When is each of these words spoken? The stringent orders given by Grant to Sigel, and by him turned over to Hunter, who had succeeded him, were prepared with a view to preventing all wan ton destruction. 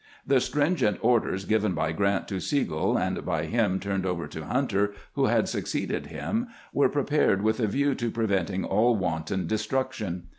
The 0.25 0.39
stringent 0.41 0.97
orders 1.03 1.45
given 1.45 1.73
by 1.75 1.91
Grant 1.91 2.27
to 2.29 2.39
Sigel, 2.39 2.97
and 2.97 3.23
by 3.23 3.45
him 3.45 3.79
turned 3.79 4.03
over 4.03 4.25
to 4.29 4.45
Hunter, 4.45 4.95
who 5.13 5.25
had 5.25 5.47
succeeded 5.47 6.07
him, 6.07 6.47
were 6.73 6.89
prepared 6.89 7.43
with 7.43 7.59
a 7.59 7.67
view 7.67 7.93
to 7.93 8.09
preventing 8.09 8.63
all 8.65 8.95
wan 8.95 9.25
ton 9.25 9.45
destruction. 9.45 10.23